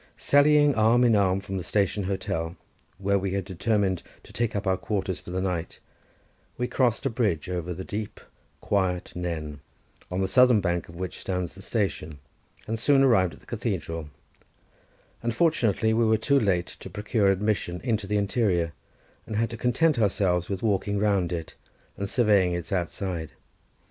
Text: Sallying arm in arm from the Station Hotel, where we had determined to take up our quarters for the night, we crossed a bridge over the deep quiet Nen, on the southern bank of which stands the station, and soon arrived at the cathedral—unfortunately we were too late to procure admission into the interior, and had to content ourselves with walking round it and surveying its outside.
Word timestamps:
Sallying 0.17 0.73
arm 0.73 1.03
in 1.03 1.15
arm 1.15 1.41
from 1.41 1.57
the 1.57 1.63
Station 1.63 2.05
Hotel, 2.05 2.55
where 2.97 3.19
we 3.19 3.33
had 3.33 3.45
determined 3.45 4.01
to 4.23 4.33
take 4.33 4.55
up 4.55 4.65
our 4.65 4.75
quarters 4.75 5.19
for 5.19 5.29
the 5.29 5.43
night, 5.43 5.77
we 6.57 6.65
crossed 6.67 7.05
a 7.05 7.09
bridge 7.11 7.47
over 7.47 7.71
the 7.71 7.83
deep 7.83 8.19
quiet 8.61 9.11
Nen, 9.15 9.59
on 10.09 10.19
the 10.19 10.27
southern 10.27 10.59
bank 10.59 10.89
of 10.89 10.95
which 10.95 11.19
stands 11.19 11.53
the 11.53 11.61
station, 11.61 12.17
and 12.65 12.79
soon 12.79 13.03
arrived 13.03 13.35
at 13.35 13.41
the 13.41 13.45
cathedral—unfortunately 13.45 15.93
we 15.93 16.03
were 16.05 16.17
too 16.17 16.39
late 16.39 16.65
to 16.65 16.89
procure 16.89 17.29
admission 17.29 17.79
into 17.81 18.07
the 18.07 18.17
interior, 18.17 18.73
and 19.27 19.35
had 19.35 19.51
to 19.51 19.55
content 19.55 19.99
ourselves 19.99 20.49
with 20.49 20.63
walking 20.63 20.97
round 20.97 21.31
it 21.31 21.53
and 21.95 22.09
surveying 22.09 22.55
its 22.55 22.71
outside. 22.71 23.33